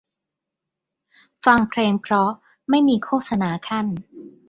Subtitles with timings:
[1.45, 2.31] ฟังเพลงเพราะ
[2.69, 3.87] ไม่มีโฆษณาคั่น